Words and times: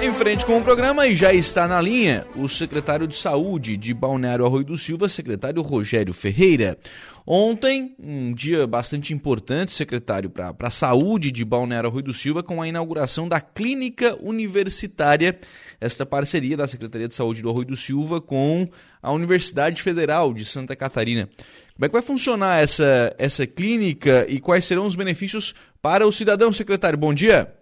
Em 0.00 0.12
frente 0.12 0.46
com 0.46 0.56
o 0.56 0.62
programa 0.62 1.08
e 1.08 1.16
já 1.16 1.34
está 1.34 1.66
na 1.66 1.80
linha 1.80 2.24
o 2.36 2.48
secretário 2.48 3.04
de 3.04 3.16
Saúde 3.16 3.76
de 3.76 3.92
Balneário 3.92 4.46
Arroio 4.46 4.64
do 4.64 4.78
Silva, 4.78 5.08
secretário 5.08 5.60
Rogério 5.60 6.14
Ferreira. 6.14 6.78
Ontem, 7.26 7.96
um 7.98 8.32
dia 8.32 8.64
bastante 8.64 9.12
importante, 9.12 9.72
secretário, 9.72 10.30
para 10.30 10.54
a 10.60 10.70
saúde 10.70 11.32
de 11.32 11.44
Balneário 11.44 11.88
Arroio 11.88 12.04
do 12.04 12.12
Silva, 12.12 12.44
com 12.44 12.62
a 12.62 12.68
inauguração 12.68 13.28
da 13.28 13.40
Clínica 13.40 14.16
Universitária, 14.22 15.36
esta 15.80 16.06
parceria 16.06 16.56
da 16.56 16.68
Secretaria 16.68 17.08
de 17.08 17.14
Saúde 17.14 17.42
do 17.42 17.50
Arroio 17.50 17.66
do 17.66 17.76
Silva 17.76 18.20
com 18.20 18.68
a 19.02 19.10
Universidade 19.10 19.82
Federal 19.82 20.32
de 20.32 20.44
Santa 20.44 20.76
Catarina. 20.76 21.28
Como 21.74 21.84
é 21.84 21.88
que 21.88 21.92
vai 21.92 22.02
funcionar 22.02 22.62
essa, 22.62 23.12
essa 23.18 23.48
clínica 23.48 24.24
e 24.28 24.38
quais 24.38 24.64
serão 24.64 24.86
os 24.86 24.94
benefícios 24.94 25.56
para 25.82 26.06
o 26.06 26.12
cidadão, 26.12 26.52
secretário? 26.52 26.96
Bom 26.96 27.12
dia. 27.12 27.52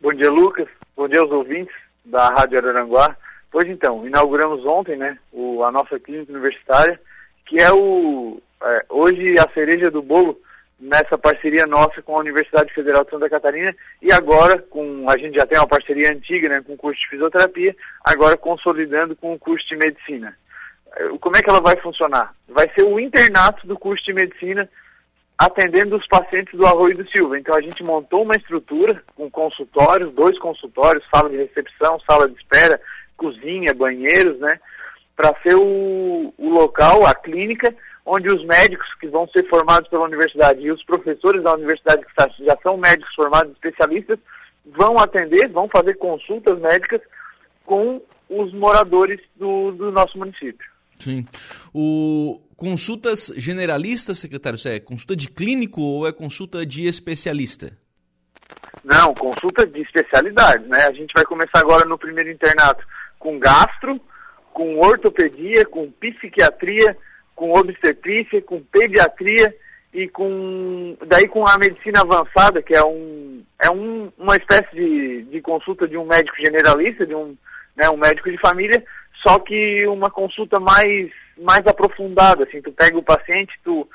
Bom 0.00 0.14
dia, 0.14 0.30
Lucas. 0.30 0.77
Bom 0.98 1.06
dia 1.06 1.20
aos 1.20 1.30
ouvintes 1.30 1.72
da 2.04 2.26
Rádio 2.26 2.58
Araranguá. 2.58 3.16
Pois 3.52 3.68
então, 3.68 4.04
inauguramos 4.04 4.66
ontem 4.66 4.96
né, 4.96 5.16
o, 5.32 5.62
a 5.62 5.70
nossa 5.70 5.96
clínica 5.96 6.32
universitária, 6.32 7.00
que 7.46 7.62
é, 7.62 7.72
o, 7.72 8.42
é, 8.60 8.84
hoje 8.88 9.38
a 9.38 9.48
cereja 9.54 9.92
do 9.92 10.02
bolo 10.02 10.36
nessa 10.76 11.16
parceria 11.16 11.68
nossa 11.68 12.02
com 12.02 12.16
a 12.16 12.20
Universidade 12.20 12.74
Federal 12.74 13.04
de 13.04 13.10
Santa 13.10 13.30
Catarina 13.30 13.72
e 14.02 14.12
agora 14.12 14.60
com 14.60 15.08
a 15.08 15.16
gente 15.16 15.36
já 15.36 15.46
tem 15.46 15.56
uma 15.56 15.68
parceria 15.68 16.10
antiga 16.10 16.48
né, 16.48 16.60
com 16.66 16.72
o 16.72 16.76
curso 16.76 17.00
de 17.00 17.10
fisioterapia, 17.10 17.76
agora 18.04 18.36
consolidando 18.36 19.14
com 19.14 19.32
o 19.32 19.38
curso 19.38 19.68
de 19.68 19.76
medicina. 19.76 20.36
É, 20.96 21.10
como 21.20 21.36
é 21.36 21.40
que 21.40 21.48
ela 21.48 21.60
vai 21.60 21.76
funcionar? 21.76 22.34
Vai 22.48 22.68
ser 22.76 22.82
o 22.82 22.98
internato 22.98 23.64
do 23.68 23.78
curso 23.78 24.04
de 24.04 24.14
medicina 24.14 24.68
atendendo 25.38 25.96
os 25.96 26.06
pacientes 26.08 26.58
do 26.58 26.66
Arroio 26.66 26.96
do 26.96 27.08
Silva. 27.10 27.38
Então 27.38 27.54
a 27.54 27.60
gente 27.60 27.82
montou 27.84 28.24
uma 28.24 28.34
estrutura 28.34 29.02
com 29.14 29.30
consultórios, 29.30 30.12
dois 30.12 30.36
consultórios, 30.40 31.04
sala 31.14 31.30
de 31.30 31.36
recepção, 31.36 32.00
sala 32.00 32.28
de 32.28 32.36
espera, 32.36 32.80
cozinha, 33.16 33.72
banheiros, 33.72 34.38
né? 34.40 34.58
Para 35.14 35.34
ser 35.42 35.54
o, 35.54 36.34
o 36.36 36.50
local, 36.50 37.06
a 37.06 37.14
clínica, 37.14 37.72
onde 38.04 38.28
os 38.28 38.44
médicos 38.44 38.86
que 39.00 39.06
vão 39.06 39.28
ser 39.28 39.48
formados 39.48 39.88
pela 39.88 40.04
universidade 40.04 40.60
e 40.60 40.72
os 40.72 40.82
professores 40.84 41.42
da 41.42 41.54
universidade 41.54 42.04
que 42.04 42.44
já 42.44 42.56
são 42.62 42.76
médicos 42.76 43.14
formados 43.14 43.52
especialistas 43.52 44.18
vão 44.66 44.98
atender, 44.98 45.48
vão 45.48 45.68
fazer 45.68 45.94
consultas 45.94 46.58
médicas 46.58 47.00
com 47.64 48.02
os 48.28 48.52
moradores 48.52 49.20
do, 49.36 49.72
do 49.72 49.92
nosso 49.92 50.18
município. 50.18 50.66
Sim. 50.96 51.26
O 51.72 52.40
consultas 52.58 53.32
generalistas, 53.36 54.18
secretário, 54.18 54.58
é 54.66 54.80
consulta 54.80 55.14
de 55.14 55.30
clínico 55.30 55.80
ou 55.80 56.08
é 56.08 56.12
consulta 56.12 56.66
de 56.66 56.88
especialista? 56.88 57.70
Não, 58.82 59.14
consulta 59.14 59.64
de 59.64 59.80
especialidade, 59.80 60.66
né? 60.66 60.86
A 60.88 60.92
gente 60.92 61.12
vai 61.14 61.24
começar 61.24 61.60
agora 61.60 61.84
no 61.84 61.96
primeiro 61.96 62.32
internato 62.32 62.84
com 63.16 63.38
gastro, 63.38 64.00
com 64.52 64.76
ortopedia, 64.80 65.64
com 65.66 65.88
psiquiatria, 65.92 66.96
com 67.36 67.52
obstetrícia, 67.52 68.42
com 68.42 68.60
pediatria 68.60 69.54
e 69.94 70.08
com 70.08 70.96
daí 71.06 71.28
com 71.28 71.46
a 71.46 71.56
medicina 71.58 72.00
avançada, 72.00 72.60
que 72.60 72.74
é 72.74 72.82
um 72.82 73.44
é 73.62 73.70
um, 73.70 74.10
uma 74.18 74.34
espécie 74.34 74.74
de, 74.74 75.22
de 75.30 75.40
consulta 75.40 75.86
de 75.86 75.96
um 75.96 76.04
médico 76.04 76.36
generalista, 76.44 77.06
de 77.06 77.14
um, 77.14 77.36
né, 77.76 77.88
um 77.88 77.96
médico 77.96 78.30
de 78.30 78.38
família, 78.38 78.82
só 79.22 79.38
que 79.38 79.86
uma 79.86 80.10
consulta 80.10 80.58
mais, 80.58 81.10
mais 81.40 81.66
aprofundada, 81.66 82.44
assim, 82.44 82.60
tu 82.60 82.72
pega 82.72 82.96
o 82.98 83.02
paciente, 83.02 83.52
tu, 83.64 83.88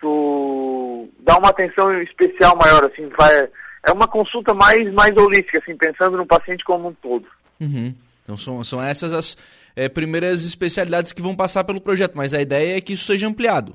tu 0.00 1.08
dá 1.20 1.38
uma 1.38 1.50
atenção 1.50 1.92
especial 2.02 2.56
maior, 2.56 2.84
assim, 2.84 3.08
vai, 3.16 3.48
é 3.86 3.92
uma 3.92 4.06
consulta 4.06 4.54
mais, 4.54 4.92
mais 4.92 5.16
holística, 5.16 5.58
assim, 5.58 5.76
pensando 5.76 6.16
no 6.16 6.26
paciente 6.26 6.64
como 6.64 6.88
um 6.88 6.94
todo. 6.94 7.26
Uhum. 7.60 7.94
Então 8.22 8.36
são, 8.36 8.62
são 8.62 8.82
essas 8.82 9.12
as 9.12 9.36
é, 9.74 9.88
primeiras 9.88 10.44
especialidades 10.44 11.12
que 11.12 11.22
vão 11.22 11.34
passar 11.34 11.64
pelo 11.64 11.80
projeto, 11.80 12.12
mas 12.14 12.34
a 12.34 12.40
ideia 12.40 12.76
é 12.76 12.80
que 12.80 12.92
isso 12.92 13.06
seja 13.06 13.26
ampliado. 13.26 13.74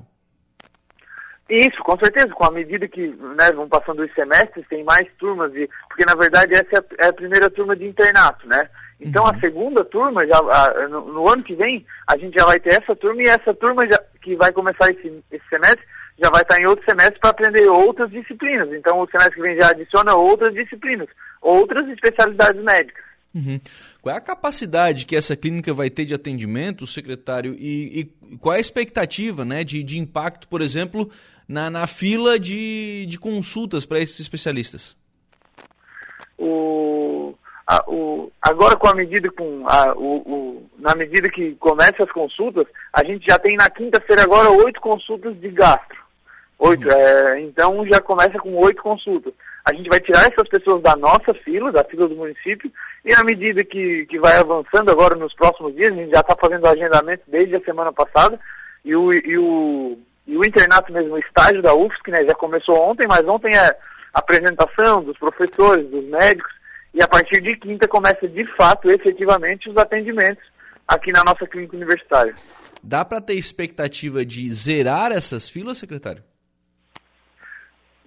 Isso, 1.48 1.82
com 1.84 1.96
certeza, 1.98 2.28
com 2.30 2.44
a 2.44 2.50
medida 2.50 2.88
que 2.88 3.06
né, 3.06 3.52
vão 3.54 3.68
passando 3.68 4.02
os 4.02 4.12
semestres, 4.14 4.66
tem 4.68 4.82
mais 4.82 5.06
turmas, 5.16 5.54
e, 5.54 5.68
porque 5.88 6.04
na 6.04 6.14
verdade 6.16 6.54
essa 6.54 6.68
é 6.72 6.78
a, 6.78 7.06
é 7.06 7.08
a 7.08 7.12
primeira 7.12 7.48
turma 7.48 7.76
de 7.76 7.86
internato, 7.86 8.46
né? 8.48 8.68
Então 9.00 9.22
uhum. 9.22 9.30
a 9.30 9.38
segunda 9.38 9.84
turma, 9.84 10.26
já, 10.26 10.38
a, 10.38 10.88
no, 10.88 11.12
no, 11.12 11.28
ano 11.28 11.44
que 11.44 11.54
vem, 11.54 11.86
a 12.06 12.16
gente 12.16 12.36
já 12.36 12.44
vai 12.44 12.58
ter 12.58 12.82
essa 12.82 12.96
turma 12.96 13.22
e 13.22 13.28
essa 13.28 13.54
turma 13.54 13.86
já, 13.88 14.02
que 14.20 14.34
vai 14.34 14.50
começar 14.50 14.90
esse, 14.90 15.22
esse 15.30 15.48
semestre 15.48 15.84
já 16.18 16.30
vai 16.30 16.42
estar 16.42 16.58
em 16.58 16.66
outro 16.66 16.84
semestre 16.84 17.20
para 17.20 17.30
aprender 17.30 17.68
outras 17.68 18.10
disciplinas. 18.10 18.72
Então 18.72 19.00
o 19.00 19.08
semestre 19.08 19.36
que 19.36 19.42
vem 19.42 19.60
já 19.60 19.68
adiciona 19.68 20.14
outras 20.14 20.52
disciplinas, 20.54 21.08
outras 21.42 21.86
especialidades 21.88 22.62
médicas. 22.62 23.04
Uhum. 23.36 23.60
Qual 24.00 24.14
é 24.14 24.18
a 24.18 24.20
capacidade 24.20 25.04
que 25.04 25.14
essa 25.14 25.36
clínica 25.36 25.74
vai 25.74 25.90
ter 25.90 26.06
de 26.06 26.14
atendimento, 26.14 26.86
secretário, 26.86 27.54
e, 27.58 28.00
e 28.00 28.36
qual 28.38 28.54
é 28.54 28.56
a 28.56 28.60
expectativa 28.60 29.44
né, 29.44 29.62
de, 29.62 29.82
de 29.82 29.98
impacto, 29.98 30.48
por 30.48 30.62
exemplo, 30.62 31.10
na, 31.46 31.68
na 31.68 31.86
fila 31.86 32.38
de, 32.38 33.04
de 33.06 33.18
consultas 33.18 33.84
para 33.84 33.98
esses 33.98 34.18
especialistas? 34.20 34.96
O 36.38 37.34
a, 37.66 37.82
o, 37.88 38.30
agora 38.40 38.76
com 38.76 38.86
a 38.86 38.94
medida 38.94 39.28
com 39.32 39.64
a, 39.66 39.92
o, 39.96 40.16
o, 40.18 40.70
na 40.78 40.94
medida 40.94 41.28
que 41.28 41.56
começam 41.56 42.06
as 42.06 42.12
consultas, 42.12 42.64
a 42.92 43.04
gente 43.04 43.26
já 43.28 43.38
tem 43.38 43.56
na 43.56 43.68
quinta-feira 43.68 44.22
agora 44.22 44.48
oito 44.50 44.80
consultas 44.80 45.36
de 45.40 45.48
gastro. 45.50 46.06
Oito, 46.58 46.86
uhum. 46.86 46.92
é, 46.92 47.40
então 47.40 47.86
já 47.86 48.00
começa 48.00 48.38
com 48.38 48.56
oito 48.56 48.82
consultas. 48.82 49.34
A 49.64 49.74
gente 49.74 49.88
vai 49.88 49.98
tirar 49.98 50.20
essas 50.20 50.48
pessoas 50.48 50.80
da 50.80 50.94
nossa 50.96 51.34
fila, 51.44 51.72
da 51.72 51.82
fila 51.82 52.08
do 52.08 52.14
município, 52.14 52.70
e 53.06 53.14
à 53.14 53.22
medida 53.22 53.62
que, 53.62 54.04
que 54.06 54.18
vai 54.18 54.36
avançando 54.36 54.90
agora 54.90 55.14
nos 55.14 55.32
próximos 55.32 55.72
dias, 55.76 55.92
a 55.92 55.94
gente 55.94 56.10
já 56.10 56.20
está 56.20 56.34
fazendo 56.34 56.66
agendamento 56.66 57.22
desde 57.28 57.54
a 57.54 57.60
semana 57.60 57.92
passada, 57.92 58.38
e 58.84 58.96
o, 58.96 59.12
e 59.12 59.38
o, 59.38 59.96
e 60.26 60.36
o 60.36 60.44
internato 60.44 60.92
mesmo, 60.92 61.14
o 61.14 61.18
estágio 61.18 61.62
da 61.62 61.72
UFSC, 61.72 62.10
né, 62.10 62.24
já 62.24 62.34
começou 62.34 62.76
ontem, 62.76 63.06
mas 63.08 63.22
ontem 63.28 63.56
é 63.56 63.78
apresentação 64.12 65.04
dos 65.04 65.16
professores, 65.18 65.88
dos 65.88 66.04
médicos, 66.06 66.52
e 66.92 67.00
a 67.00 67.06
partir 67.06 67.40
de 67.40 67.56
quinta 67.56 67.86
começa 67.86 68.26
de 68.26 68.44
fato, 68.56 68.90
efetivamente, 68.90 69.70
os 69.70 69.76
atendimentos 69.76 70.42
aqui 70.88 71.12
na 71.12 71.22
nossa 71.22 71.46
clínica 71.46 71.76
universitária. 71.76 72.34
Dá 72.82 73.04
para 73.04 73.20
ter 73.20 73.34
expectativa 73.34 74.24
de 74.24 74.52
zerar 74.52 75.12
essas 75.12 75.48
filas, 75.48 75.78
secretário? 75.78 76.24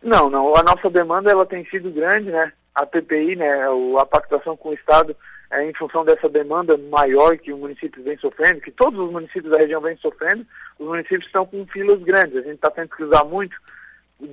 Não, 0.04 0.30
não. 0.30 0.56
A 0.58 0.64
nossa 0.64 0.90
demanda 0.90 1.32
ela 1.32 1.46
tem 1.46 1.66
sido 1.70 1.90
grande, 1.90 2.32
né? 2.32 2.52
A 2.76 2.86
PPI, 2.86 3.36
né, 3.36 3.68
a 4.00 4.06
pactuação 4.06 4.56
com 4.56 4.70
o 4.70 4.74
Estado, 4.74 5.16
é, 5.52 5.68
em 5.68 5.74
função 5.74 6.06
dessa 6.06 6.30
demanda 6.30 6.78
maior 6.78 7.38
que 7.38 7.52
o 7.52 7.58
município 7.58 8.04
vem 8.04 8.18
sofrendo, 8.18 8.62
que 8.62 8.72
todos 8.72 9.00
os 9.00 9.12
municípios 9.12 9.52
da 9.52 9.58
região 9.58 9.82
vêm 9.82 9.98
sofrendo, 9.98 10.46
os 10.78 10.88
municípios 10.88 11.26
estão 11.26 11.46
com 11.46 11.66
filas 11.68 12.00
grandes. 12.04 12.38
A 12.38 12.42
gente 12.42 12.56
está 12.56 12.70
tendo 12.70 12.90
que 12.90 13.04
usar 13.04 13.24
muito 13.24 13.56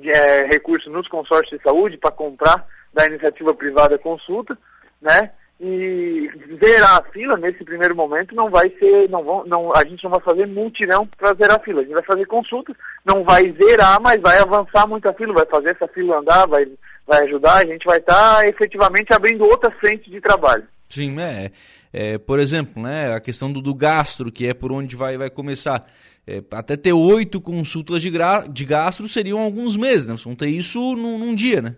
é, 0.05 0.47
recursos 0.47 0.93
nos 0.93 1.09
consórcios 1.09 1.59
de 1.59 1.63
saúde 1.63 1.97
para 1.97 2.11
comprar 2.11 2.67
da 2.93 3.07
iniciativa 3.07 3.55
privada 3.55 3.99
consulta, 3.99 4.57
né? 5.01 5.31
E 5.59 6.31
zerar 6.63 6.99
a 6.99 7.03
fila 7.05 7.39
nesse 7.39 7.65
primeiro 7.65 7.97
momento 7.97 8.35
não 8.35 8.51
vai 8.51 8.69
ser, 8.79 9.09
não 9.09 9.25
vão, 9.25 9.43
não, 9.47 9.75
a 9.75 9.83
gente 9.87 10.05
não 10.05 10.11
vai 10.11 10.21
fazer 10.21 10.47
multirão 10.47 11.09
para 11.17 11.35
zerar 11.35 11.57
a 11.57 11.63
fila. 11.63 11.81
A 11.81 11.85
gente 11.85 11.95
vai 11.95 12.03
fazer 12.03 12.27
consultas, 12.27 12.77
não 13.03 13.25
vai 13.25 13.51
zerar, 13.53 13.99
mas 14.03 14.21
vai 14.21 14.39
avançar 14.39 14.87
muito 14.87 15.09
a 15.09 15.15
fila, 15.15 15.33
vai 15.33 15.47
fazer 15.47 15.71
essa 15.71 15.89
fila 15.89 16.19
andar, 16.19 16.47
vai, 16.47 16.67
vai 17.07 17.23
ajudar, 17.25 17.57
a 17.57 17.67
gente 17.67 17.85
vai 17.85 17.99
estar 17.99 18.41
tá, 18.41 18.49
efetivamente 18.49 19.13
abrindo 19.13 19.45
outra 19.45 19.71
frente 19.71 20.11
de 20.11 20.21
trabalho. 20.21 20.65
Sim, 20.89 21.19
é, 21.21 21.51
é, 21.93 22.19
por 22.19 22.39
exemplo, 22.39 22.83
né, 22.83 23.15
a 23.15 23.21
questão 23.21 23.53
do, 23.53 23.61
do 23.61 23.75
gastro, 23.75 24.31
que 24.33 24.47
é 24.47 24.55
por 24.55 24.73
onde 24.73 24.97
vai, 24.97 25.17
vai 25.17 25.31
começar. 25.31 25.87
É, 26.27 26.43
até 26.51 26.77
ter 26.77 26.93
oito 26.93 27.41
consultas 27.41 28.03
de, 28.03 28.11
gra, 28.11 28.47
de 28.49 28.65
gastro 28.65 29.09
seriam 29.09 29.39
alguns 29.39 29.77
meses, 29.77 30.09
né? 30.09 30.15
Vão 30.25 30.35
ter 30.35 30.49
isso 30.49 30.81
num, 30.97 31.19
num 31.19 31.35
dia, 31.37 31.63
né? 31.63 31.77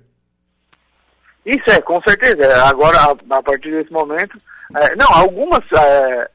Isso 1.44 1.70
é, 1.70 1.80
com 1.82 2.00
certeza. 2.00 2.64
Agora, 2.64 2.98
a, 2.98 3.36
a 3.36 3.42
partir 3.42 3.70
desse 3.70 3.92
momento, 3.92 4.40
é, 4.76 4.96
não, 4.96 5.06
algumas, 5.10 5.64
é, 5.72 6.30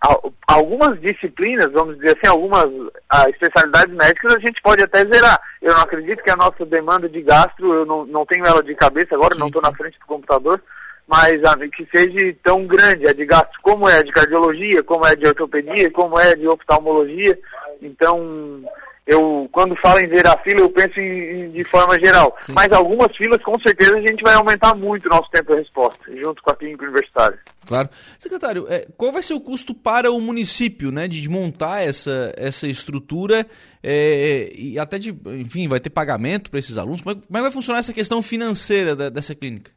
algumas 0.48 1.00
disciplinas, 1.00 1.72
vamos 1.72 1.96
dizer 1.98 2.18
assim, 2.18 2.28
algumas 2.28 2.66
a, 3.08 3.30
especialidades 3.30 3.94
médicas 3.96 4.36
a 4.36 4.40
gente 4.40 4.60
pode 4.64 4.84
até 4.84 5.06
zerar. 5.06 5.40
Eu 5.62 5.74
não 5.74 5.82
acredito 5.82 6.24
que 6.24 6.32
a 6.32 6.36
nossa 6.36 6.66
demanda 6.66 7.08
de 7.08 7.22
gastro, 7.22 7.72
eu 7.74 7.86
não, 7.86 8.06
não 8.06 8.26
tenho 8.26 8.46
ela 8.46 8.64
de 8.64 8.74
cabeça 8.74 9.14
agora, 9.14 9.36
Sim. 9.36 9.40
não 9.40 9.48
estou 9.48 9.62
na 9.62 9.74
frente 9.74 10.00
do 10.00 10.06
computador, 10.08 10.60
mas 11.08 11.44
a, 11.44 11.56
que 11.68 11.88
seja 11.96 12.36
tão 12.44 12.66
grande, 12.66 13.08
a 13.08 13.14
de 13.14 13.24
gastro 13.24 13.60
como 13.62 13.88
é 13.88 14.02
de 14.02 14.12
cardiologia, 14.12 14.82
como 14.82 15.06
é 15.06 15.16
de 15.16 15.28
ortopedia, 15.28 15.92
como 15.92 16.20
é 16.20 16.36
de 16.36 16.48
oftalmologia. 16.48 17.38
Então, 17.84 18.64
eu 19.06 19.50
quando 19.52 19.76
falo 19.82 20.00
em 20.00 20.08
zerar 20.08 20.42
fila, 20.44 20.62
eu 20.62 20.70
penso 20.70 21.00
em, 21.00 21.46
em, 21.46 21.52
de 21.52 21.64
forma 21.64 22.00
geral. 22.00 22.36
Sim. 22.42 22.54
Mas 22.54 22.72
algumas 22.72 23.16
filas, 23.16 23.42
com 23.44 23.60
certeza, 23.60 23.98
a 23.98 24.02
gente 24.02 24.24
vai 24.24 24.34
aumentar 24.34 24.74
muito 24.76 25.06
o 25.06 25.10
nosso 25.10 25.30
tempo 25.30 25.52
de 25.52 25.60
resposta, 25.60 26.00
junto 26.16 26.42
com 26.42 26.52
a 26.52 26.56
clínica 26.56 26.84
universitária. 26.84 27.38
Claro. 27.66 27.90
Secretário, 28.18 28.66
é, 28.70 28.88
qual 28.98 29.12
vai 29.12 29.22
ser 29.22 29.34
o 29.34 29.42
custo 29.42 29.74
para 29.74 30.12
o 30.12 30.22
município, 30.22 30.92
né, 30.92 31.08
de 31.08 31.28
montar 31.30 31.84
essa, 31.84 32.34
essa 32.38 32.68
estrutura 32.68 33.46
é, 33.82 34.52
e 34.56 34.80
até 34.80 34.98
de, 34.98 35.10
enfim, 35.26 35.68
vai 35.68 35.80
ter 35.80 35.90
pagamento 35.90 36.50
para 36.50 36.60
esses 36.60 36.78
alunos? 36.78 37.02
Como 37.02 37.18
é, 37.18 37.22
como 37.22 37.38
é, 37.38 37.40
que 37.40 37.44
vai 37.44 37.52
funcionar 37.52 37.80
essa 37.80 37.94
questão 37.94 38.22
financeira 38.22 38.96
da, 38.96 39.10
dessa 39.10 39.36
clínica? 39.36 39.72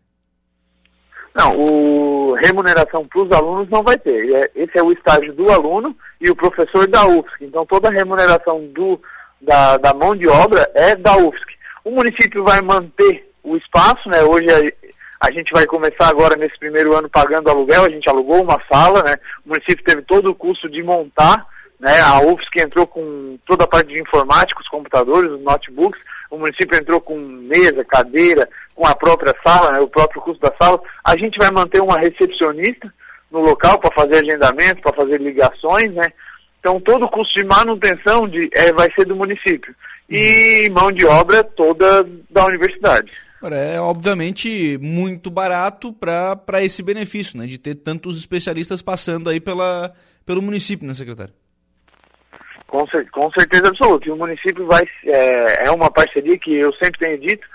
Não, 1.34 1.55
o 1.55 2.34
remuneração 2.34 3.06
para 3.06 3.23
os 3.23 3.31
alunos 3.31 3.69
não 3.69 3.82
vai 3.82 3.99
ter. 3.99 4.34
É, 4.34 4.50
esse 4.55 4.78
é 4.78 4.82
o 4.82 4.90
estágio 4.90 5.34
do 5.34 5.50
aluno 5.50 5.94
e 6.19 6.31
o 6.31 6.37
professor 6.37 6.87
da 6.88 7.06
UFSC. 7.06 7.44
Então 7.44 7.67
toda 7.67 7.88
a 7.88 7.93
remuneração 7.93 8.67
do, 8.69 8.99
da, 9.46 9.76
da 9.78 9.94
mão 9.94 10.14
de 10.14 10.28
obra 10.28 10.69
é 10.75 10.96
da 10.96 11.16
UFSC. 11.16 11.54
O 11.84 11.90
município 11.93 12.43
vai 12.43 12.60
manter 12.60 13.31
o 13.44 13.56
espaço, 13.56 14.08
né? 14.08 14.22
Hoje 14.25 14.46
a, 14.50 15.28
a 15.28 15.32
gente 15.32 15.50
vai 15.52 15.64
começar 15.66 16.08
agora 16.08 16.37
nesse 16.37 16.58
primeiro 16.58 16.94
ano 16.96 17.08
pagando 17.08 17.48
aluguel, 17.48 17.84
a 17.84 17.90
gente 17.90 18.08
alugou 18.10 18.43
uma 18.43 18.60
sala, 18.70 19.02
né? 19.04 19.16
O 19.44 19.50
município 19.50 19.84
teve 19.84 20.02
todo 20.02 20.31
o 20.31 20.34
custo 20.34 20.69
de 20.69 20.82
montar, 20.82 21.46
né? 21.78 22.00
A 22.00 22.20
UFSC 22.20 22.60
entrou 22.60 22.87
com 22.88 23.38
toda 23.46 23.64
a 23.64 23.69
parte 23.69 23.88
de 23.88 24.00
informática, 24.00 24.60
os 24.60 24.69
computadores, 24.69 25.31
os 25.31 25.40
notebooks, 25.40 26.02
o 26.28 26.38
município 26.38 26.76
entrou 26.76 27.00
com 27.00 27.16
mesa, 27.16 27.84
cadeira, 27.84 28.49
com 28.75 28.84
a 28.84 28.96
própria 28.96 29.34
sala, 29.46 29.70
né, 29.70 29.78
o 29.78 29.88
próprio 29.88 30.20
custo 30.22 30.40
da 30.40 30.52
sala. 30.60 30.81
A 31.04 31.16
gente 31.16 31.38
vai 31.38 31.52
manter 31.52 31.81
uma 31.81 31.99
recepcionista 31.99 32.92
no 33.31 33.40
local 33.40 33.78
para 33.78 33.94
fazer 33.94 34.25
agendamento, 34.25 34.82
para 34.82 34.96
fazer 34.96 35.20
ligações, 35.20 35.92
né? 35.92 36.10
Então 36.66 36.80
todo 36.80 37.04
o 37.04 37.08
custo 37.08 37.38
de 37.38 37.46
manutenção 37.46 38.28
de, 38.28 38.50
é, 38.52 38.72
vai 38.72 38.88
ser 38.92 39.06
do 39.06 39.14
município. 39.14 39.72
E 40.10 40.68
mão 40.70 40.90
de 40.90 41.06
obra 41.06 41.44
toda 41.44 42.04
da 42.28 42.44
universidade. 42.44 43.12
É 43.52 43.78
obviamente 43.78 44.76
muito 44.82 45.30
barato 45.30 45.92
para 45.92 46.64
esse 46.64 46.82
benefício, 46.82 47.38
né? 47.38 47.46
De 47.46 47.56
ter 47.56 47.76
tantos 47.76 48.18
especialistas 48.18 48.82
passando 48.82 49.30
aí 49.30 49.38
pela, 49.38 49.94
pelo 50.24 50.42
município, 50.42 50.88
né, 50.88 50.94
secretário? 50.94 51.32
Com, 52.66 52.84
com 53.12 53.30
certeza 53.30 53.68
absoluta. 53.68 54.08
E 54.08 54.10
o 54.10 54.16
município 54.16 54.66
vai. 54.66 54.82
É, 55.04 55.68
é 55.68 55.70
uma 55.70 55.88
parceria 55.88 56.36
que 56.36 56.52
eu 56.52 56.72
sempre 56.82 56.98
tenho 56.98 57.20
dito, 57.20 57.46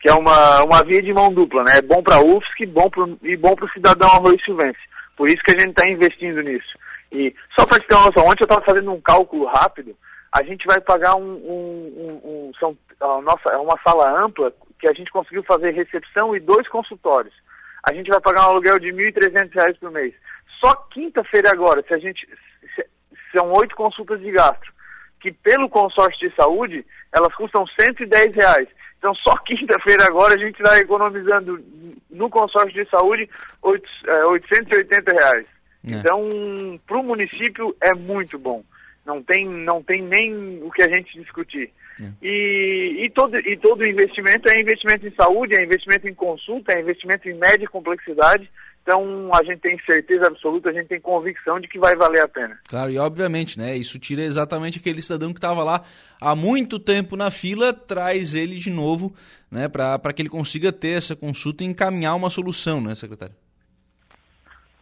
que 0.00 0.08
é 0.08 0.14
uma, 0.14 0.62
uma 0.62 0.84
via 0.84 1.02
de 1.02 1.12
mão 1.12 1.32
dupla, 1.34 1.64
né? 1.64 1.78
É 1.78 1.82
bom 1.82 2.04
para 2.04 2.16
a 2.16 2.22
UFSC 2.24 2.66
bom 2.66 2.88
pro, 2.88 3.18
e 3.24 3.36
bom 3.36 3.56
para 3.56 3.66
o 3.66 3.72
cidadão 3.72 4.08
Arroio 4.10 4.38
Silvense. 4.44 4.78
Por 5.16 5.28
isso 5.28 5.42
que 5.44 5.56
a 5.56 5.58
gente 5.58 5.70
está 5.70 5.88
investindo 5.88 6.40
nisso. 6.40 6.78
E 7.12 7.34
só 7.58 7.66
para 7.66 7.80
te 7.80 7.86
ter 7.86 7.94
uma 7.94 8.06
noção, 8.06 8.26
ontem 8.26 8.42
eu 8.42 8.46
estava 8.46 8.64
fazendo 8.64 8.92
um 8.92 9.00
cálculo 9.00 9.46
rápido, 9.46 9.96
a 10.32 10.42
gente 10.44 10.64
vai 10.66 10.80
pagar 10.80 11.16
um, 11.16 11.22
um, 11.22 12.20
um, 12.24 12.48
um 12.48 12.52
são, 12.58 12.76
nossa, 13.00 13.50
é 13.50 13.56
uma 13.56 13.78
sala 13.84 14.24
ampla 14.24 14.52
que 14.78 14.88
a 14.88 14.92
gente 14.92 15.10
conseguiu 15.10 15.42
fazer 15.42 15.72
recepção 15.72 16.34
e 16.36 16.40
dois 16.40 16.68
consultórios. 16.68 17.34
A 17.82 17.92
gente 17.92 18.08
vai 18.08 18.20
pagar 18.20 18.46
um 18.46 18.50
aluguel 18.50 18.78
de 18.78 18.92
R$ 18.92 19.12
1.300 19.12 19.78
por 19.78 19.90
mês. 19.90 20.14
Só 20.60 20.74
quinta-feira 20.92 21.50
agora, 21.50 21.82
se 21.86 21.94
a 21.94 21.98
gente 21.98 22.28
se, 22.76 22.86
são 23.34 23.50
oito 23.52 23.74
consultas 23.74 24.20
de 24.20 24.30
gastro, 24.30 24.72
que 25.20 25.32
pelo 25.32 25.68
consórcio 25.68 26.28
de 26.28 26.34
saúde, 26.36 26.84
elas 27.12 27.34
custam 27.34 27.66
110 27.78 28.34
reais. 28.34 28.68
Então, 28.98 29.14
só 29.16 29.36
quinta-feira 29.44 30.04
agora 30.06 30.34
a 30.34 30.38
gente 30.38 30.56
está 30.62 30.78
economizando 30.78 31.62
no 32.10 32.30
consórcio 32.30 32.72
de 32.72 32.88
saúde 32.90 33.28
8, 33.62 33.88
é, 34.06 34.24
880 34.26 35.12
reais. 35.12 35.46
É. 35.84 35.94
Então, 35.94 36.80
para 36.86 36.98
o 36.98 37.02
município 37.02 37.74
é 37.80 37.94
muito 37.94 38.38
bom. 38.38 38.62
Não 39.04 39.22
tem, 39.22 39.48
não 39.48 39.82
tem 39.82 40.02
nem 40.02 40.62
o 40.62 40.70
que 40.70 40.82
a 40.82 40.88
gente 40.88 41.18
discutir. 41.18 41.70
É. 42.00 42.08
E, 42.22 43.04
e, 43.04 43.10
todo, 43.10 43.36
e 43.36 43.56
todo 43.56 43.84
investimento 43.84 44.48
é 44.48 44.60
investimento 44.60 45.06
em 45.06 45.14
saúde, 45.14 45.56
é 45.56 45.64
investimento 45.64 46.08
em 46.08 46.14
consulta, 46.14 46.72
é 46.72 46.80
investimento 46.80 47.28
em 47.28 47.34
média 47.34 47.68
complexidade. 47.68 48.48
Então 48.82 49.30
a 49.34 49.42
gente 49.44 49.60
tem 49.60 49.78
certeza 49.80 50.26
absoluta, 50.26 50.70
a 50.70 50.72
gente 50.72 50.88
tem 50.88 51.00
convicção 51.00 51.60
de 51.60 51.68
que 51.68 51.78
vai 51.78 51.94
valer 51.94 52.22
a 52.22 52.28
pena. 52.28 52.58
Claro, 52.66 52.90
e 52.90 52.98
obviamente, 52.98 53.58
né? 53.58 53.76
Isso 53.76 53.98
tira 53.98 54.22
exatamente 54.22 54.78
aquele 54.78 55.02
cidadão 55.02 55.32
que 55.32 55.38
estava 55.38 55.62
lá 55.62 55.84
há 56.20 56.34
muito 56.34 56.78
tempo 56.78 57.14
na 57.14 57.30
fila, 57.30 57.72
traz 57.72 58.34
ele 58.34 58.56
de 58.56 58.70
novo, 58.70 59.14
né? 59.50 59.68
Para 59.68 60.12
que 60.12 60.22
ele 60.22 60.28
consiga 60.30 60.72
ter 60.72 60.96
essa 60.96 61.14
consulta 61.14 61.62
e 61.62 61.66
encaminhar 61.66 62.16
uma 62.16 62.30
solução, 62.30 62.80
né, 62.80 62.94
secretário? 62.94 63.34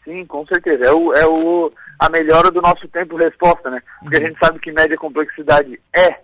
Sim, 0.08 0.25
com 0.25 0.46
certeza. 0.46 0.87
É, 0.87 0.90
o, 0.90 1.12
é 1.12 1.26
o, 1.26 1.70
a 1.99 2.08
melhora 2.08 2.50
do 2.50 2.62
nosso 2.62 2.88
tempo-resposta, 2.88 3.69
né? 3.69 3.82
Porque 4.00 4.16
uhum. 4.16 4.22
a 4.22 4.26
gente 4.26 4.38
sabe 4.38 4.58
que 4.58 4.72
média 4.72 4.96
complexidade 4.96 5.78
é 5.94 6.20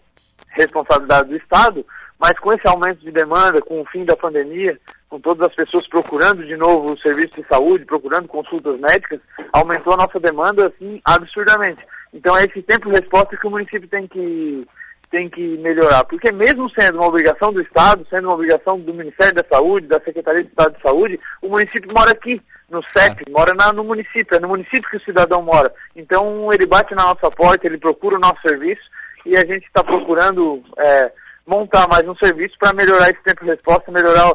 responsabilidade 0.48 1.28
do 1.28 1.36
Estado, 1.36 1.84
mas 2.18 2.32
com 2.38 2.54
esse 2.54 2.66
aumento 2.66 3.00
de 3.00 3.10
demanda, 3.10 3.60
com 3.60 3.82
o 3.82 3.84
fim 3.86 4.06
da 4.06 4.16
pandemia, 4.16 4.80
com 5.10 5.20
todas 5.20 5.48
as 5.48 5.54
pessoas 5.54 5.86
procurando 5.86 6.46
de 6.46 6.56
novo 6.56 6.94
o 6.94 6.98
serviço 6.98 7.34
de 7.34 7.46
saúde, 7.46 7.84
procurando 7.84 8.26
consultas 8.26 8.80
médicas, 8.80 9.20
aumentou 9.52 9.92
a 9.92 9.98
nossa 9.98 10.18
demanda 10.18 10.68
assim 10.68 11.02
absurdamente. 11.04 11.84
Então 12.14 12.34
é 12.38 12.44
esse 12.44 12.62
tempo 12.62 12.88
resposta 12.88 13.36
que 13.36 13.46
o 13.46 13.50
município 13.50 13.86
tem 13.86 14.06
que 14.06 14.66
tem 15.14 15.30
que 15.30 15.56
melhorar, 15.58 16.02
porque 16.06 16.32
mesmo 16.32 16.68
sendo 16.70 16.98
uma 16.98 17.06
obrigação 17.06 17.52
do 17.52 17.60
Estado, 17.60 18.04
sendo 18.10 18.24
uma 18.24 18.34
obrigação 18.34 18.80
do 18.80 18.92
Ministério 18.92 19.32
da 19.32 19.44
Saúde, 19.48 19.86
da 19.86 20.00
Secretaria 20.00 20.42
de 20.42 20.48
Estado 20.48 20.74
de 20.74 20.82
Saúde, 20.82 21.20
o 21.40 21.48
município 21.48 21.88
mora 21.94 22.10
aqui, 22.10 22.42
no 22.68 22.82
CEP, 22.90 23.22
é. 23.24 23.30
mora 23.30 23.54
na, 23.54 23.72
no 23.72 23.84
município, 23.84 24.36
é 24.36 24.40
no 24.40 24.48
município 24.48 24.90
que 24.90 24.96
o 24.96 25.04
cidadão 25.04 25.40
mora. 25.40 25.72
Então 25.94 26.52
ele 26.52 26.66
bate 26.66 26.96
na 26.96 27.04
nossa 27.04 27.30
porta, 27.30 27.64
ele 27.64 27.78
procura 27.78 28.16
o 28.16 28.18
nosso 28.18 28.40
serviço 28.42 28.82
e 29.24 29.36
a 29.36 29.46
gente 29.46 29.64
está 29.66 29.84
procurando 29.84 30.60
é, 30.76 31.12
montar 31.46 31.86
mais 31.86 32.02
um 32.08 32.16
serviço 32.16 32.56
para 32.58 32.72
melhorar 32.72 33.08
esse 33.08 33.22
tempo 33.22 33.44
de 33.44 33.50
resposta, 33.52 33.92
melhorar 33.92 34.32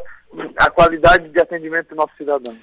a 0.55 0.69
qualidade 0.69 1.27
de 1.27 1.41
atendimento 1.41 1.89
do 1.89 1.95
nosso 1.97 2.13
cidadão. 2.17 2.55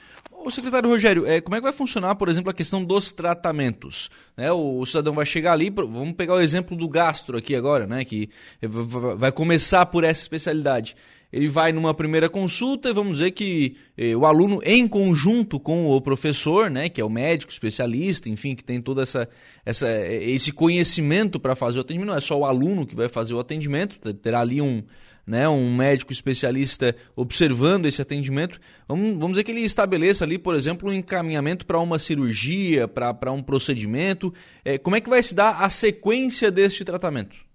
O 0.45 0.51
secretário 0.51 0.89
Rogério, 0.89 1.27
é, 1.27 1.41
como 1.41 1.57
é 1.57 1.59
que 1.59 1.65
vai 1.65 1.73
funcionar, 1.73 2.15
por 2.15 2.29
exemplo, 2.29 2.51
a 2.51 2.55
questão 2.55 2.85
dos 2.85 3.13
tratamentos? 3.13 4.11
Né, 4.37 4.53
o, 4.53 4.79
o, 4.79 4.87
cidadão 4.87 5.13
vai 5.13 5.27
chegar 5.27 5.53
ali, 5.53 5.71
vamos 5.71 6.13
pegar 6.13 6.35
o 6.35 6.41
exemplo 6.41 6.77
do 6.77 6.89
gastro 6.89 7.37
aqui 7.37 7.55
agora, 7.55 7.87
né, 7.87 8.05
que 8.05 8.31
vai 8.63 9.33
começar 9.33 9.87
por 9.87 10.05
essa 10.05 10.21
especialidade 10.21 10.95
ele 11.33 11.49
vai 11.49 11.73
numa 11.73 11.93
primeira 11.93 12.29
consulta 12.29 12.89
e 12.89 12.93
vamos 12.93 13.19
dizer 13.19 13.33
que 13.33 13.77
eh, 13.97 14.17
o 14.17 14.25
aluno, 14.25 14.61
em 14.65 14.87
conjunto 14.87 15.59
com 15.59 15.87
o 15.89 16.01
professor, 16.01 16.71
né, 16.71 16.89
que 16.89 17.01
é 17.01 17.05
o 17.05 17.11
médico 17.11 17.53
especialista, 17.53 18.29
enfim, 18.29 18.55
que 18.55 18.63
tem 18.63 18.81
todo 18.81 19.01
essa, 19.01 19.29
essa, 19.65 19.89
esse 20.07 20.53
conhecimento 20.53 21.41
para 21.41 21.57
fazer 21.57 21.79
o 21.79 21.81
atendimento, 21.83 22.09
não 22.09 22.17
é 22.17 22.21
só 22.21 22.39
o 22.39 22.45
aluno 22.45 22.87
que 22.87 22.95
vai 22.95 23.09
fazer 23.09 23.35
o 23.35 23.41
atendimento, 23.41 23.99
terá 24.15 24.41
ali 24.41 24.63
um, 24.63 24.83
né, 25.27 25.49
um 25.49 25.75
médico 25.75 26.13
especialista 26.13 26.95
observando 27.17 27.87
esse 27.87 28.01
atendimento. 28.01 28.61
Vamos, 28.87 29.15
vamos 29.15 29.31
dizer 29.33 29.45
que 29.45 29.51
ele 29.51 29.63
estabeleça 29.63 30.25
ali, 30.25 30.39
por 30.39 30.55
exemplo, 30.55 30.89
um 30.89 30.93
encaminhamento 30.93 31.67
para 31.67 31.79
uma 31.79 31.99
cirurgia, 31.99 32.87
para 32.87 33.33
um 33.33 33.43
procedimento. 33.43 34.33
É, 34.65 34.79
como 34.79 34.97
é 34.97 35.01
que 35.01 35.11
vai 35.11 35.23
se 35.23 35.35
dar 35.35 35.63
a 35.63 35.69
sequência 35.71 36.51
deste 36.51 36.85
tratamento? 36.85 37.47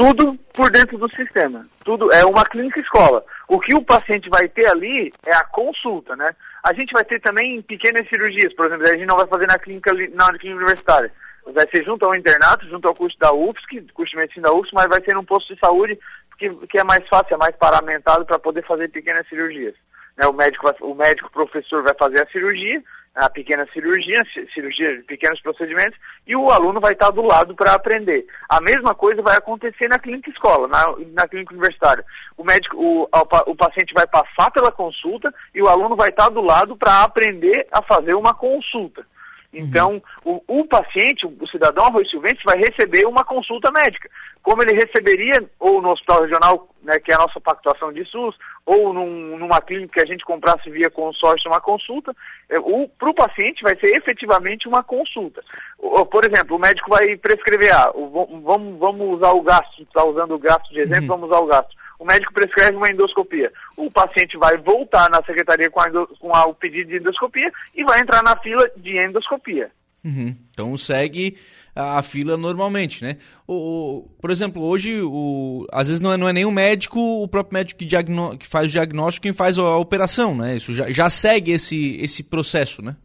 tudo 0.00 0.34
por 0.54 0.70
dentro 0.70 0.96
do 0.96 1.10
sistema. 1.10 1.66
Tudo 1.84 2.10
é 2.10 2.24
uma 2.24 2.42
clínica 2.46 2.80
escola. 2.80 3.22
O 3.46 3.60
que 3.60 3.74
o 3.74 3.84
paciente 3.84 4.30
vai 4.30 4.48
ter 4.48 4.66
ali 4.66 5.12
é 5.26 5.34
a 5.36 5.44
consulta, 5.44 6.16
né? 6.16 6.34
A 6.64 6.72
gente 6.72 6.90
vai 6.92 7.04
ter 7.04 7.20
também 7.20 7.60
pequenas 7.60 8.08
cirurgias, 8.08 8.54
por 8.54 8.64
exemplo, 8.64 8.88
a 8.88 8.96
gente 8.96 9.04
não 9.04 9.18
vai 9.18 9.26
fazer 9.26 9.46
na 9.46 9.58
clínica, 9.58 9.92
na 10.14 10.28
clínica 10.38 10.56
universitária. 10.56 11.12
Vai 11.52 11.66
ser 11.68 11.84
junto 11.84 12.06
ao 12.06 12.14
internato, 12.14 12.66
junto 12.66 12.88
ao 12.88 12.94
curso 12.94 13.18
da 13.18 13.30
UFSC, 13.30 13.92
curso 13.92 14.12
de 14.12 14.16
medicina 14.16 14.48
da 14.48 14.54
UFSC, 14.54 14.74
mas 14.74 14.88
vai 14.88 15.04
ser 15.04 15.14
num 15.14 15.24
posto 15.24 15.52
de 15.52 15.60
saúde 15.60 15.98
que, 16.40 16.66
que 16.66 16.78
é 16.78 16.84
mais 16.84 17.06
fácil, 17.06 17.34
é 17.34 17.36
mais 17.36 17.54
paramentado 17.56 18.24
para 18.24 18.38
poder 18.38 18.66
fazer 18.66 18.88
pequenas 18.88 19.28
cirurgias. 19.28 19.74
Né? 20.16 20.26
O, 20.26 20.32
médico, 20.32 20.74
o 20.80 20.94
médico 20.94 21.30
professor 21.30 21.82
vai 21.82 21.94
fazer 21.98 22.22
a 22.22 22.30
cirurgia, 22.30 22.82
a 23.14 23.28
pequena 23.28 23.66
cirurgia, 23.72 24.22
cirurgia 24.54 24.96
de 24.96 25.02
pequenos 25.02 25.38
procedimentos, 25.42 25.98
e 26.26 26.34
o 26.34 26.50
aluno 26.50 26.80
vai 26.80 26.92
estar 26.92 27.10
do 27.10 27.20
lado 27.20 27.54
para 27.54 27.74
aprender. 27.74 28.24
A 28.48 28.60
mesma 28.60 28.94
coisa 28.94 29.20
vai 29.20 29.36
acontecer 29.36 29.88
na 29.88 29.98
clínica 29.98 30.30
escola, 30.30 30.66
na, 30.66 30.84
na 31.12 31.28
clínica 31.28 31.52
universitária. 31.52 32.04
O 32.38 32.44
médico, 32.44 32.76
o, 32.78 33.08
o 33.46 33.56
paciente 33.56 33.92
vai 33.92 34.06
passar 34.06 34.50
pela 34.50 34.72
consulta 34.72 35.32
e 35.54 35.60
o 35.60 35.68
aluno 35.68 35.94
vai 35.94 36.08
estar 36.08 36.30
do 36.30 36.40
lado 36.40 36.74
para 36.74 37.02
aprender 37.02 37.66
a 37.70 37.82
fazer 37.82 38.14
uma 38.14 38.32
consulta. 38.32 39.04
Então, 39.52 40.00
uhum. 40.24 40.40
o, 40.46 40.60
o, 40.60 40.64
paciente, 40.64 41.26
o 41.26 41.46
cidadão 41.48 41.86
arroz 41.86 42.08
silvestre, 42.08 42.44
vai 42.44 42.56
receber 42.58 43.04
uma 43.06 43.24
consulta 43.24 43.70
médica, 43.72 44.08
como 44.42 44.62
ele 44.62 44.74
receberia 44.74 45.44
ou 45.58 45.82
no 45.82 45.90
hospital 45.90 46.22
regional, 46.22 46.68
né, 46.82 46.98
que 47.00 47.10
é 47.10 47.16
a 47.16 47.18
nossa 47.18 47.40
pactuação 47.40 47.92
de 47.92 48.04
SUS, 48.04 48.36
ou 48.64 48.92
num, 48.92 49.36
numa 49.38 49.60
clínica 49.60 49.94
que 49.94 50.06
a 50.06 50.06
gente 50.06 50.24
comprasse 50.24 50.70
via 50.70 50.88
consórcio 50.88 51.50
uma 51.50 51.60
consulta, 51.60 52.14
é, 52.48 52.58
para 52.98 53.10
o 53.10 53.14
paciente 53.14 53.62
vai 53.62 53.76
ser 53.78 53.88
efetivamente 53.96 54.68
uma 54.68 54.84
consulta. 54.84 55.42
O, 55.78 56.06
por 56.06 56.24
exemplo, 56.24 56.56
o 56.56 56.60
médico 56.60 56.88
vai 56.88 57.16
prescrever, 57.16 57.74
ah, 57.74 57.92
vamos, 57.92 58.78
vamos 58.78 59.16
usar 59.16 59.32
o 59.32 59.42
gasto, 59.42 59.82
está 59.82 60.04
usando 60.04 60.34
o 60.34 60.38
gasto 60.38 60.72
de 60.72 60.80
exemplo, 60.80 61.02
uhum. 61.02 61.20
vamos 61.20 61.30
usar 61.30 61.40
o 61.40 61.46
gasto 61.46 61.80
o 62.00 62.04
médico 62.06 62.32
prescreve 62.32 62.76
uma 62.76 62.90
endoscopia. 62.90 63.52
O 63.76 63.90
paciente 63.90 64.38
vai 64.38 64.56
voltar 64.56 65.10
na 65.10 65.22
secretaria 65.22 65.70
com, 65.70 65.86
endo, 65.86 66.06
com 66.18 66.34
a, 66.34 66.46
o 66.46 66.54
pedido 66.54 66.88
de 66.88 66.96
endoscopia 66.96 67.52
e 67.76 67.84
vai 67.84 68.00
entrar 68.00 68.22
na 68.22 68.34
fila 68.38 68.68
de 68.74 68.98
endoscopia. 68.98 69.70
Uhum. 70.02 70.34
Então 70.50 70.74
segue 70.78 71.36
a, 71.76 72.02
fila 72.02 72.38
normalmente, 72.38 73.04
né? 73.04 73.18
O, 73.46 73.98
o, 73.98 74.02
por 74.18 74.30
exemplo, 74.30 74.62
hoje, 74.62 74.98
o, 75.02 75.66
às 75.70 75.88
vezes 75.88 76.00
não 76.00 76.10
é, 76.10 76.16
não 76.16 76.26
é 76.26 76.32
nem 76.32 76.46
o 76.46 76.50
médico, 76.50 76.98
o 76.98 77.28
próprio 77.28 77.52
médico 77.52 77.80
que, 77.80 77.84
diagno, 77.84 78.38
que 78.38 78.46
faz 78.46 78.68
o 78.68 78.72
diagnóstico, 78.72 79.24
quem 79.24 79.34
faz 79.34 79.58
a, 79.58 79.62
a 79.62 79.76
operação, 79.76 80.34
né? 80.34 80.56
Isso 80.56 80.72
já, 80.72 80.90
já 80.90 81.10
segue 81.10 81.52
esse, 81.52 81.98
esse 82.00 82.22
processo, 82.22 82.82
né? 82.82 82.96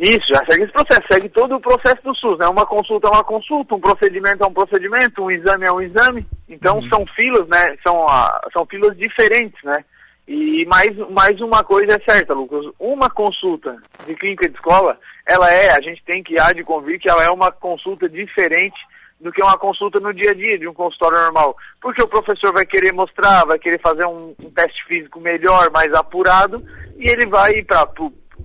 Isso, 0.00 0.28
já 0.28 0.44
segue 0.48 0.64
esse 0.64 0.72
processo, 0.72 1.02
segue 1.10 1.28
todo 1.28 1.56
o 1.56 1.60
processo 1.60 2.02
do 2.04 2.14
SUS, 2.14 2.38
né? 2.38 2.46
Uma 2.46 2.64
consulta 2.64 3.08
é 3.08 3.10
uma 3.10 3.24
consulta, 3.24 3.74
um 3.74 3.80
procedimento 3.80 4.44
é 4.44 4.46
um 4.46 4.52
procedimento, 4.52 5.22
um 5.22 5.30
exame 5.30 5.66
é 5.66 5.72
um 5.72 5.80
exame. 5.80 6.26
Então 6.48 6.76
uhum. 6.76 6.88
são 6.88 7.06
filas, 7.16 7.48
né? 7.48 7.76
São, 7.86 8.04
uh, 8.04 8.50
são 8.52 8.64
filas 8.66 8.96
diferentes, 8.96 9.62
né? 9.64 9.84
E 10.28 10.66
mais, 10.66 10.94
mais 11.10 11.40
uma 11.40 11.64
coisa 11.64 11.94
é 11.94 12.12
certa, 12.12 12.34
Lucas, 12.34 12.64
uma 12.78 13.08
consulta 13.08 13.74
de 14.06 14.14
clínica 14.14 14.46
de 14.46 14.54
escola, 14.54 14.98
ela 15.26 15.50
é, 15.50 15.70
a 15.70 15.80
gente 15.80 16.04
tem 16.04 16.22
que 16.22 16.38
há 16.38 16.52
de 16.52 16.62
convir 16.62 17.00
que 17.00 17.08
ela 17.08 17.24
é 17.24 17.30
uma 17.30 17.50
consulta 17.50 18.06
diferente 18.08 18.78
do 19.18 19.32
que 19.32 19.42
uma 19.42 19.56
consulta 19.58 19.98
no 19.98 20.12
dia 20.12 20.30
a 20.30 20.34
dia 20.34 20.58
de 20.58 20.68
um 20.68 20.74
consultório 20.74 21.18
normal. 21.18 21.56
Porque 21.80 22.02
o 22.02 22.08
professor 22.08 22.52
vai 22.52 22.64
querer 22.64 22.92
mostrar, 22.92 23.44
vai 23.46 23.58
querer 23.58 23.80
fazer 23.80 24.06
um, 24.06 24.34
um 24.44 24.50
teste 24.50 24.84
físico 24.86 25.18
melhor, 25.18 25.70
mais 25.70 25.92
apurado, 25.94 26.62
e 26.96 27.10
ele 27.10 27.26
vai 27.26 27.62
para 27.62 27.88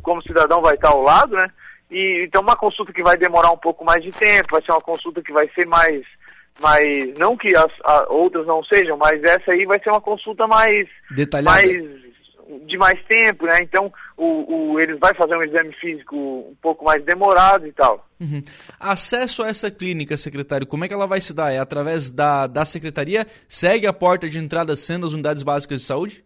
como 0.03 0.21
cidadão 0.21 0.61
vai 0.61 0.75
estar 0.75 0.89
ao 0.89 1.01
lado, 1.01 1.35
né? 1.35 1.49
E 1.89 2.25
então 2.25 2.41
uma 2.41 2.55
consulta 2.55 2.93
que 2.93 3.01
vai 3.01 3.17
demorar 3.17 3.51
um 3.51 3.57
pouco 3.57 3.83
mais 3.83 4.03
de 4.03 4.11
tempo, 4.11 4.51
vai 4.51 4.61
ser 4.61 4.71
uma 4.71 4.81
consulta 4.81 5.21
que 5.21 5.33
vai 5.33 5.49
ser 5.55 5.65
mais 5.65 6.03
mas 6.61 6.83
não 7.17 7.35
que 7.35 7.55
as, 7.55 7.71
as, 7.83 8.07
outras 8.09 8.45
não 8.45 8.63
sejam, 8.63 8.95
mas 8.95 9.23
essa 9.23 9.51
aí 9.51 9.65
vai 9.65 9.79
ser 9.81 9.89
uma 9.89 10.01
consulta 10.01 10.45
mais 10.45 10.87
detalhada, 11.09 11.65
mais 11.65 12.03
de 12.67 12.77
mais 12.77 13.01
tempo, 13.05 13.45
né? 13.45 13.57
Então 13.61 13.91
o, 14.17 14.73
o, 14.73 14.79
eles 14.79 14.99
vai 14.99 15.13
fazer 15.15 15.35
um 15.35 15.43
exame 15.43 15.73
físico 15.73 16.15
um 16.15 16.55
pouco 16.61 16.85
mais 16.85 17.03
demorado 17.03 17.65
e 17.65 17.71
tal. 17.71 18.07
Uhum. 18.19 18.43
Acesso 18.79 19.43
a 19.43 19.49
essa 19.49 19.71
clínica, 19.71 20.17
secretário, 20.17 20.67
como 20.67 20.85
é 20.85 20.87
que 20.87 20.93
ela 20.93 21.07
vai 21.07 21.21
se 21.21 21.33
dar? 21.33 21.51
É 21.51 21.59
através 21.59 22.11
da, 22.11 22.47
da 22.47 22.65
secretaria? 22.65 23.25
Segue 23.47 23.87
a 23.87 23.93
porta 23.93 24.29
de 24.29 24.37
entrada 24.37 24.75
sendo 24.75 25.05
as 25.05 25.13
unidades 25.13 25.43
básicas 25.43 25.81
de 25.81 25.87
saúde? 25.87 26.23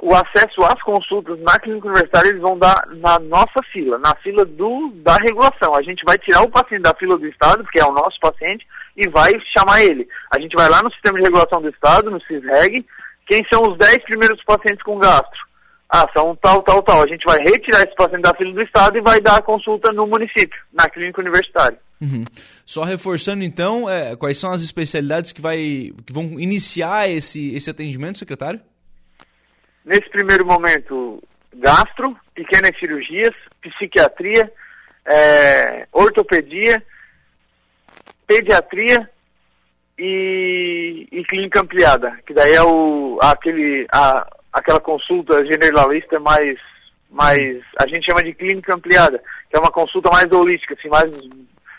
O 0.00 0.14
acesso 0.14 0.62
às 0.64 0.80
consultas 0.82 1.38
na 1.40 1.58
clínica 1.58 1.86
universitária 1.86 2.28
eles 2.28 2.40
vão 2.40 2.58
dar 2.58 2.86
na 2.96 3.18
nossa 3.18 3.62
fila, 3.72 3.98
na 3.98 4.14
fila 4.16 4.44
do, 4.44 4.90
da 4.96 5.16
regulação. 5.16 5.74
A 5.74 5.82
gente 5.82 6.04
vai 6.04 6.18
tirar 6.18 6.42
o 6.42 6.50
paciente 6.50 6.82
da 6.82 6.94
fila 6.94 7.16
do 7.16 7.26
Estado, 7.26 7.64
que 7.72 7.80
é 7.80 7.84
o 7.84 7.92
nosso 7.92 8.18
paciente, 8.20 8.66
e 8.96 9.08
vai 9.08 9.32
chamar 9.56 9.82
ele. 9.82 10.08
A 10.34 10.40
gente 10.40 10.54
vai 10.54 10.68
lá 10.68 10.82
no 10.82 10.92
sistema 10.92 11.18
de 11.18 11.24
regulação 11.24 11.60
do 11.60 11.68
Estado, 11.68 12.10
no 12.10 12.20
CISREG, 12.22 12.84
quem 13.26 13.44
são 13.52 13.62
os 13.62 13.76
10 13.78 14.04
primeiros 14.04 14.42
pacientes 14.44 14.82
com 14.82 14.98
gastro? 14.98 15.46
Ah, 15.88 16.06
são 16.16 16.34
tal, 16.36 16.62
tal, 16.62 16.82
tal. 16.82 17.02
A 17.02 17.08
gente 17.08 17.24
vai 17.24 17.38
retirar 17.38 17.82
esse 17.82 17.94
paciente 17.94 18.22
da 18.22 18.34
fila 18.34 18.52
do 18.52 18.62
Estado 18.62 18.98
e 18.98 19.00
vai 19.00 19.20
dar 19.20 19.36
a 19.36 19.42
consulta 19.42 19.92
no 19.92 20.06
município, 20.06 20.58
na 20.72 20.88
clínica 20.88 21.20
universitária. 21.20 21.78
Uhum. 22.00 22.24
Só 22.64 22.82
reforçando 22.82 23.42
então, 23.42 23.88
é, 23.88 24.16
quais 24.16 24.38
são 24.38 24.52
as 24.52 24.62
especialidades 24.62 25.32
que, 25.32 25.40
vai, 25.40 25.92
que 26.04 26.12
vão 26.12 26.38
iniciar 26.38 27.08
esse, 27.08 27.54
esse 27.54 27.70
atendimento, 27.70 28.18
secretário? 28.18 28.60
Nesse 29.86 30.10
primeiro 30.10 30.44
momento, 30.44 31.22
gastro, 31.54 32.16
pequenas 32.34 32.76
cirurgias, 32.76 33.32
psiquiatria, 33.62 34.52
é, 35.06 35.86
ortopedia, 35.92 36.82
pediatria 38.26 39.08
e, 39.96 41.06
e, 41.12 41.22
clínica 41.22 41.60
ampliada, 41.60 42.18
que 42.26 42.34
daí 42.34 42.54
é 42.54 42.62
o, 42.64 43.16
aquele, 43.22 43.86
a, 43.92 44.26
aquela 44.52 44.80
consulta 44.80 45.46
generalista 45.46 46.18
mais, 46.18 46.58
mais, 47.08 47.62
a 47.78 47.86
gente 47.86 48.06
chama 48.06 48.24
de 48.24 48.34
clínica 48.34 48.74
ampliada, 48.74 49.22
que 49.48 49.56
é 49.56 49.60
uma 49.60 49.70
consulta 49.70 50.10
mais 50.10 50.28
holística, 50.32 50.74
assim, 50.74 50.88
mais, 50.88 51.12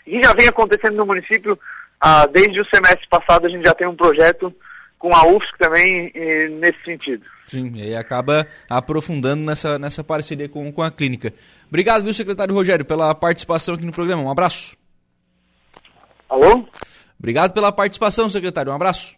e 0.06 0.18
já 0.22 0.32
vem 0.32 0.48
acontecendo 0.48 0.96
no 0.96 1.04
município, 1.04 1.58
ah, 2.00 2.26
desde 2.26 2.58
o 2.58 2.68
semestre 2.74 3.06
passado 3.10 3.46
a 3.46 3.50
gente 3.50 3.66
já 3.66 3.74
tem 3.74 3.86
um 3.86 3.94
projeto 3.94 4.50
com 4.98 5.14
a 5.14 5.26
UFSC 5.26 5.58
também 5.58 6.12
nesse 6.60 6.82
sentido. 6.84 7.24
Sim, 7.46 7.72
e 7.74 7.82
aí 7.82 7.96
acaba 7.96 8.46
aprofundando 8.68 9.42
nessa, 9.42 9.78
nessa 9.78 10.04
parceria 10.04 10.48
com, 10.48 10.70
com 10.72 10.82
a 10.82 10.90
clínica. 10.90 11.32
Obrigado, 11.68 12.04
viu, 12.04 12.12
secretário 12.12 12.54
Rogério, 12.54 12.84
pela 12.84 13.14
participação 13.14 13.74
aqui 13.74 13.84
no 13.84 13.92
programa. 13.92 14.22
Um 14.22 14.30
abraço. 14.30 14.76
Alô? 16.28 16.66
Obrigado 17.18 17.52
pela 17.52 17.72
participação, 17.72 18.28
secretário. 18.28 18.70
Um 18.70 18.74
abraço. 18.74 19.16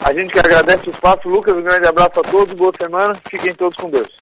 A 0.00 0.12
gente 0.14 0.32
que 0.32 0.38
agradece 0.38 0.88
o 0.88 0.92
espaço, 0.92 1.28
Lucas. 1.28 1.54
Um 1.54 1.62
grande 1.62 1.86
abraço 1.86 2.20
a 2.20 2.22
todos, 2.22 2.54
boa 2.54 2.72
semana. 2.80 3.14
Fiquem 3.30 3.54
todos 3.54 3.76
com 3.76 3.90
Deus. 3.90 4.10